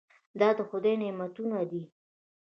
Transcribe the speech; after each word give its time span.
دا 0.39 0.49
د 0.57 0.59
خدای 0.69 0.95
نعمتونه 1.01 1.57
دي. 1.71 1.83